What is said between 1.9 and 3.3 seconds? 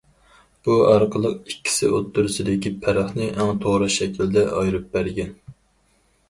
ئوتتۇرىسىدىكى پەرقنى